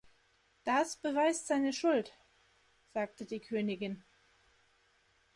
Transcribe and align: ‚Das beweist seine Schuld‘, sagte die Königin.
‚Das 0.63 0.95
beweist 0.95 1.45
seine 1.45 1.73
Schuld‘, 1.73 2.11
sagte 2.91 3.23
die 3.27 3.39
Königin. 3.39 4.03